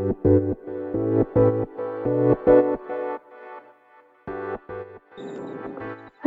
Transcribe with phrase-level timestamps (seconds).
[0.00, 0.06] は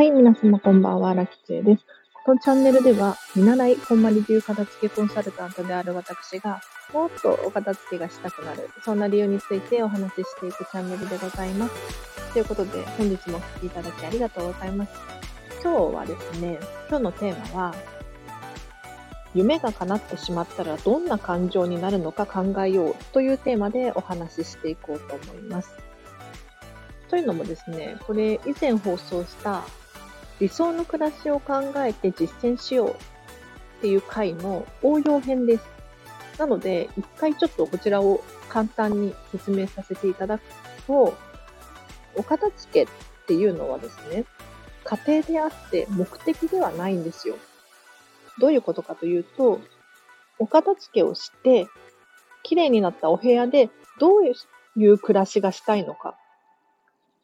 [0.04, 1.86] い、皆様こんばんは、ラキチェです。
[2.24, 6.62] このチャンネルでは、見習いこんまり流片付けコンサルタントである私が、
[6.94, 11.74] もっとお片付けがしたくなる、そんな理由についてお話ししていくチャンネルでございます。
[12.32, 14.92] ということで、本日もお聴きいただきありがとうございます。
[15.64, 16.60] 今日はですね、
[16.90, 17.76] 今日のテーマは、
[19.34, 25.72] 夢が叶ってしまったらどんな感情になるのか考えようというテーマでお話ししていこうと思います。
[27.10, 29.64] というのもですね、これ以前放送した
[30.40, 32.96] 理想の暮らしを考えて実践しようっ
[33.82, 35.64] ていう回の応用編です。
[36.38, 40.42] なので、一回ちょっとこちらを簡単に説明させていただく
[40.88, 41.16] と、
[42.16, 42.88] お片付けっ
[43.28, 44.26] ていうのはですね、
[44.84, 47.36] 家庭であって目的ではないんですよ。
[48.40, 49.60] どういうことかというと、
[50.40, 51.68] お片付けをして、
[52.44, 53.70] 綺麗になったお部屋で
[54.00, 56.18] どういう暮らしがしたいのか、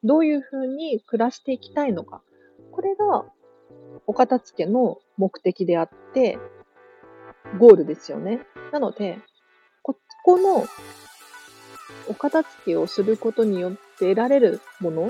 [0.04, 2.22] どういうふうに暮らしていきたいのか、
[2.72, 3.26] これが
[4.08, 6.40] お片付けの目的であって、
[7.58, 8.46] ゴールですよね。
[8.72, 9.20] なので、
[9.82, 10.66] ここの
[12.08, 15.10] お片付けをすることによって得られるもの、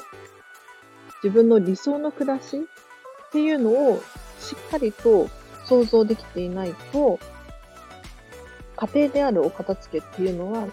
[1.24, 4.02] 自分の理想の暮らしっていうのを
[4.40, 5.30] しっかりと
[5.70, 7.20] 想像できていないと、
[8.76, 10.68] 家庭であるお片付けっていうのは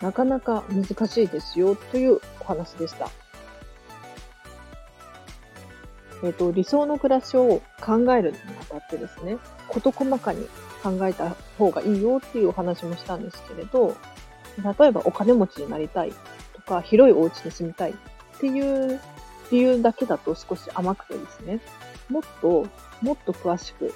[0.00, 3.08] なかなか難しいですよというお話でした。
[6.22, 9.38] えっ、ー、と、理想の暮らしを考えるにあたってですね、
[9.68, 10.46] 事細かに
[10.82, 13.96] 考えた方がいいよっていうお話もしたんですけれど、
[14.78, 16.12] 例えばお金持ちになりたい
[16.54, 17.94] とか、広いお家に住みたいっ
[18.38, 19.00] ていう
[19.50, 21.60] 理由だけだと少し甘くてですね、
[22.08, 22.66] もっと、
[23.02, 23.92] もっと詳しく、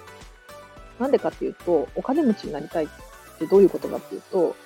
[0.99, 2.89] なんでかっていうと、お金持ちになりたいっ
[3.39, 4.57] てどういうことかっていうと、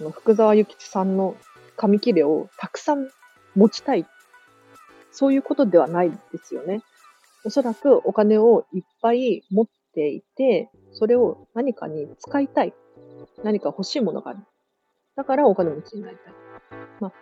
[0.00, 1.36] の福沢諭吉さんの
[1.76, 3.08] 紙切れをたくさん
[3.54, 4.06] 持ちたい。
[5.12, 6.82] そういうことではないですよね。
[7.44, 12.74] おそらくお金をいっぱい持っていて、それを何かに使いたい。
[13.42, 14.40] 何か欲しいものがある。
[15.16, 16.34] だからお金持ちになりたい。
[17.00, 17.12] ま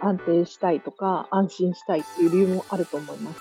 [0.00, 3.40] あ、安定したいとか、安心したいっていう理由もあると思います。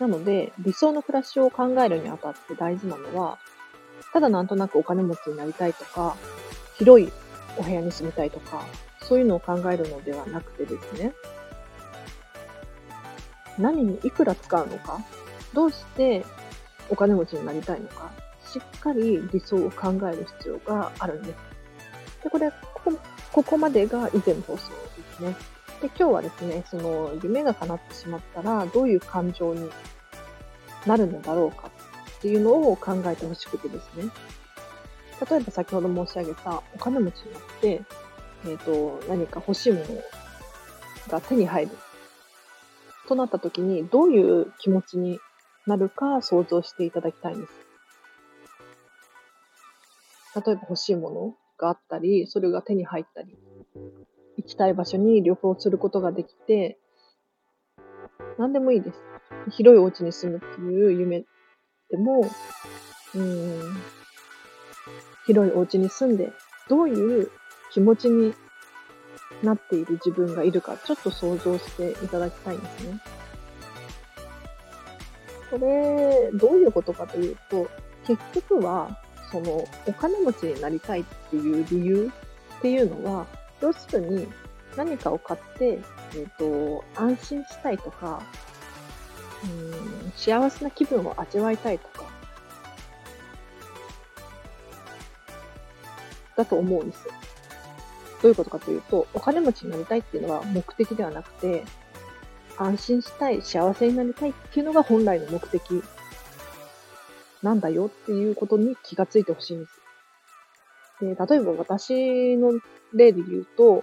[0.00, 3.38] なので、理想の暮らしを考えるにあたって大事なのは、
[4.12, 6.16] ただなんとなくお金持ちになりたいとか、
[6.76, 7.12] 広い
[7.56, 8.64] お部屋に住みたいとか、
[9.02, 11.12] そういうのを考えるのではなくてですね、
[13.58, 15.00] 何にいくら使うのか、
[15.52, 16.24] どうして
[16.88, 18.10] お金持ちになりたいのか、
[18.44, 21.36] しっかり理想を考える必要があるんです。
[22.24, 22.98] で、これ、ここ
[23.32, 25.53] ここまでが以前の放送ですね。
[25.84, 29.68] で、今日はですね、その夢が叶ってしまったらどういう感情に
[30.86, 31.70] なるのだろうか
[32.16, 34.10] っていうのを考えてほしくてですね。
[35.30, 37.82] 例えば先ほど申し上げたお金持ちになって、
[38.46, 39.84] えっ、ー、と、何か欲しいもの
[41.08, 41.72] が手に入る
[43.06, 45.20] となった時にどういう気持ちに
[45.66, 47.52] なるか想像していただきたいんです。
[50.46, 53.36] 例えば欲しいものがあったり、それが手に入ったり、
[54.36, 56.78] 行きたい場所に旅行することができて、
[58.38, 58.98] 何でもいいです。
[59.50, 61.24] 広いお家に住むっていう夢
[61.90, 62.28] でも、
[63.14, 63.60] うん、
[65.26, 66.32] 広いお家に住んで、
[66.68, 67.30] どういう
[67.72, 68.34] 気持ちに
[69.42, 73.00] なっている自分がいるか、ちょっと想像していただきたいんですね。
[75.50, 77.68] これ、どういうことかというと、
[78.06, 78.98] 結局は、
[79.30, 82.10] その、お金持ちになりたいっていう理由
[82.58, 83.26] っていうのは、
[83.64, 84.28] 要するに
[84.76, 88.22] 何かを買って、えっ、ー、と、安心したいとか、
[89.42, 92.04] うん、幸せな気分を味わいたいとか、
[96.36, 97.14] だと思うんですよ。
[98.20, 101.64] どういうことかというと、お金持ちになりたいっていうのは目的ではなくて、
[102.58, 105.82] 安心したい、幸せになりたいっていうのが本来の目的
[107.42, 109.73] なんだよっていうことに気がついてほしいんです。
[111.00, 112.52] で、例えば私の
[112.92, 113.82] 例で言うと、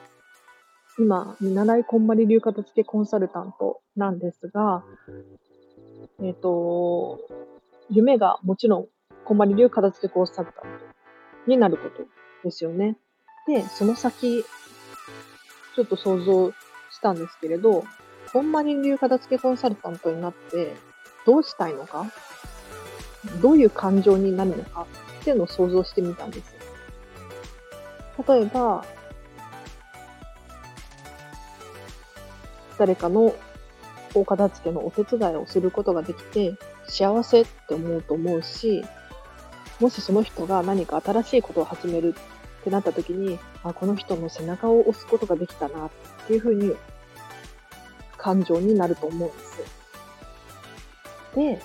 [0.98, 4.84] 今、見習いこんまり流片付けコンサルタントなんですが、
[6.20, 7.20] えっ、ー、と、
[7.90, 8.88] 夢がもちろん、
[9.26, 12.04] こんまり流片付けコンサルタントになること
[12.44, 12.98] ですよね。
[13.48, 14.44] で、その先、
[15.76, 16.52] ちょっと想像
[16.92, 17.84] したんですけれど、
[18.34, 20.76] ほんまに流片付けコンサルタントになって、
[21.26, 22.06] どうしたいのか？
[23.42, 24.88] どういう感情になるのか？
[25.22, 26.61] っていうのを想像してみたんです。
[28.28, 28.86] 例えば、
[32.78, 33.36] 誰かの
[34.14, 36.56] お片付けのお手伝いをすることができて
[36.88, 38.84] 幸せって思うと思うし、
[39.80, 42.16] もしその人が何か新しいことを始める
[42.62, 45.92] ってなった時に、あ、この人の背中を押すことができたなっ
[46.28, 46.76] ていうふうに
[48.18, 49.82] 感情になると思うんです。
[51.36, 51.62] で、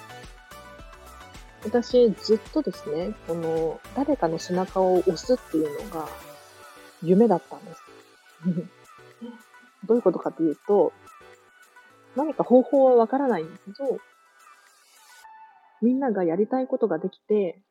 [1.64, 6.08] 私ずっとですね、この誰かの背中を押すっていうのが
[7.06, 7.82] 夢だったんです。
[9.86, 10.92] どういうことかというと、
[12.16, 13.98] 何か方法はわからないんだけど、
[15.82, 17.62] みんながやりたいことができて、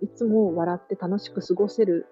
[0.00, 2.06] いつも笑って楽しく過ごせる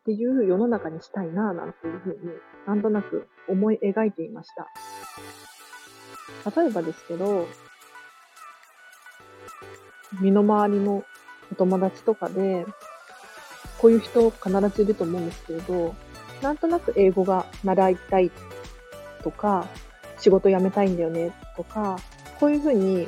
[0.00, 2.32] っていう世の中にしたいなぁなんていうふうに
[2.66, 4.66] なんとなく思い描いていました。
[6.60, 7.46] 例えばですけど、
[10.20, 11.04] 身の回りの
[11.52, 12.66] お友達とかで、
[13.78, 15.94] こういう人必ずいると思うんですけれど、
[16.42, 18.30] なんとなく英語が習いたい
[19.22, 19.66] とか、
[20.18, 21.98] 仕事辞めたいんだよねとか、
[22.38, 23.06] こういうふうに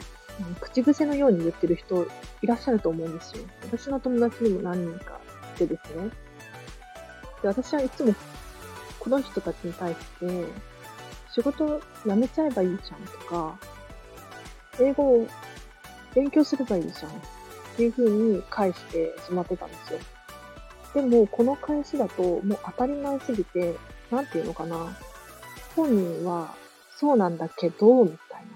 [0.60, 2.06] 口癖のように言ってる人
[2.42, 3.44] いらっしゃると思うんですよ。
[3.64, 5.20] 私の友達にも何人か
[5.56, 6.10] いてですね。
[7.42, 8.14] で、私はいつも
[8.98, 10.44] この人たちに対して、
[11.32, 13.58] 仕事辞めちゃえばいいじゃんとか、
[14.80, 15.26] 英語を
[16.14, 17.14] 勉強すればいいじゃんっ
[17.76, 19.98] ていう風に返してしまってたんですよ。
[20.98, 23.76] でも、この返しだともう当たり前すぎて、
[24.10, 24.96] なんていうのかな。
[25.76, 26.56] 本人は
[26.96, 28.48] そうなんだけど、みたいな。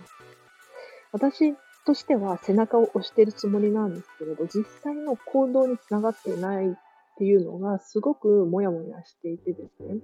[1.13, 1.55] 私
[1.87, 6.75] としては背中を押してるつもりなんですけれど、実際の行動につながっていないっ
[7.17, 10.01] ていうのがすごくもやもやしていてですね。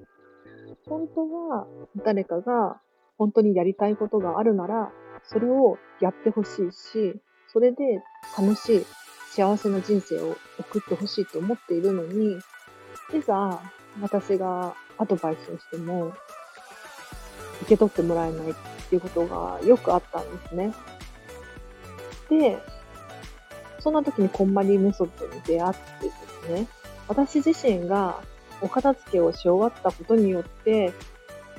[0.87, 1.67] 本当は
[2.05, 2.81] 誰かが
[3.17, 4.93] 本当にやりたいことがあるなら、
[5.25, 8.00] それをやってほしいし、それで
[8.38, 8.87] 楽しい、
[9.38, 12.38] 幸せな人生を送ってほしいと思っているのに、
[13.14, 13.62] いざ
[14.00, 16.12] 私がアドバイスをしても、
[17.62, 18.55] 受け取ってもらえないっ
[18.88, 20.75] ていうことがよくあったんですね。
[22.29, 22.58] で、
[23.79, 26.12] そんな時にコンマリーメソッドに出会ってで
[26.49, 26.67] すね、
[27.06, 28.20] 私自身が
[28.61, 30.93] お片付けをし終わったことによって、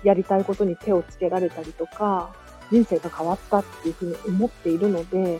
[0.03, 2.35] やりたいことに手をつけられたりとか、
[2.73, 5.39] 人生が変わったっていうふうに思っているので、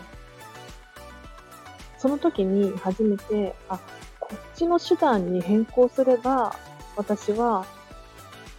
[1.99, 3.79] その時に初めて、あ、
[4.19, 6.55] こっちの手段に変更すれば、
[6.95, 7.65] 私は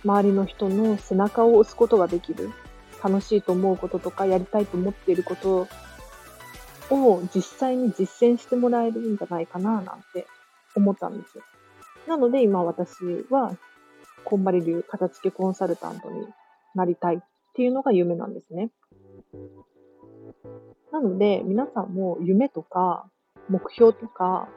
[0.04, 2.50] 周りの人の背中を押すことができる。
[3.02, 5.66] 楽しいと思うこととか、やりたいと思っていること
[6.90, 10.26] を実際に実践してもらえるんじゃないかな、なんて
[10.76, 11.44] 思ったんですよ。
[12.06, 13.56] なので今私は、
[14.24, 16.26] こんまり流片付けコンサルタントに
[16.74, 17.18] なりたいっ
[17.54, 18.70] ていうのが夢なんですね。
[20.92, 23.08] なので、皆さんも夢とか
[23.50, 24.48] 目標とか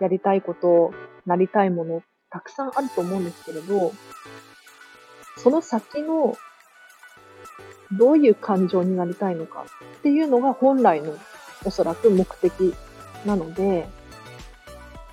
[0.00, 0.92] やりたいこと、
[1.24, 3.92] なりたいもの、たくさんあると思うんですけれど、
[5.38, 6.36] その先の
[7.92, 9.64] どういう感情になりたいのか
[9.98, 11.16] っていうのが本来の
[11.64, 12.74] おそらく目的
[13.24, 13.88] なので、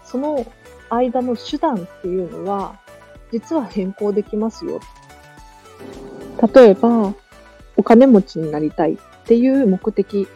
[0.04, 0.46] その
[0.90, 2.80] 間の手段っていうのは、
[3.32, 4.80] 実は変更できますよ。
[6.54, 7.14] 例えば、
[7.78, 10.28] お金持ちになりたいっていう目的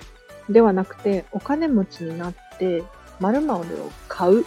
[0.50, 2.84] ではなくて、お金持ちになっって、
[3.20, 4.46] 〇〇を買う。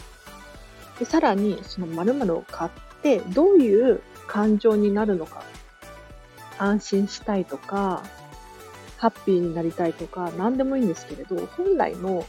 [0.99, 2.71] でさらに、その〇〇を買っ
[3.03, 5.43] て、どういう感情になるのか。
[6.59, 8.03] 安心したいとか、
[8.99, 12.25] ハッピーになりたいとか、何でもいいんですけれど、本来の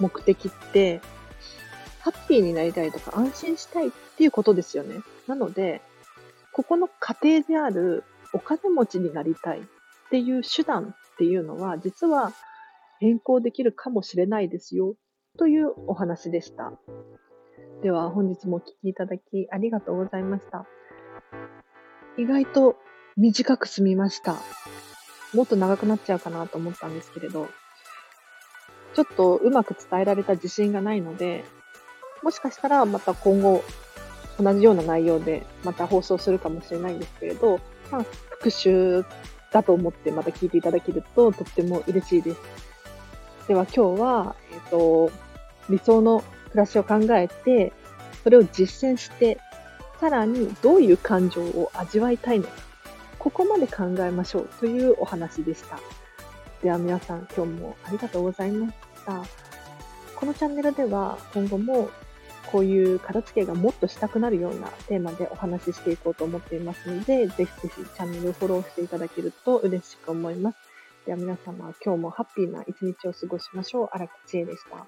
[0.00, 1.00] 目的って、
[2.00, 5.00] ハッピーになりたいとか安心したいっていうことですよね。
[5.26, 5.82] なので、
[6.52, 9.62] ここの過程であるお金持ちになりたいっ
[10.10, 12.32] ていう手段っていうのは、実は
[13.00, 14.94] 変更できるかもしれないですよ
[15.38, 16.72] というお話でした。
[17.82, 20.66] では本日もお聴きいただきありがとうございました。
[22.16, 22.76] 意外と
[23.16, 24.36] 短く済みました。
[25.34, 27.48] もっと長くなっちゃうかなと思ったんですけれど、
[28.94, 31.44] ちょっとうまく伝えられた自信がないので、
[32.22, 33.62] もしかしたらまた今後
[34.40, 37.60] 同じような内容でまた放送するかもしれないんですけれど、
[37.92, 39.04] まあ、復習
[39.52, 42.67] だと思ってまた聞いていただけるととっても嬉しいです。
[43.48, 45.10] では今日は、えっ、ー、と、
[45.70, 47.72] 理想の暮らしを考えて、
[48.22, 49.38] それを実践して、
[49.98, 52.52] さらにどういう感情を味わいたいのか、
[53.18, 55.80] ここまで考えましょうというお話でした。
[56.62, 58.74] では皆さん今日もありがとうございまし
[59.06, 59.22] た。
[60.14, 61.88] このチャンネルでは今後も
[62.52, 70.67] こういう片付けがもっとしたくなるようなテーマでお話ししていこうと思っていますので、ぜひぜひチャンネルをフォローしていただけると嬉しく思います。
[71.08, 73.88] では皆様、今日もハッピーな一日を過ごしましょう。
[73.92, 74.86] 荒木千恵でした。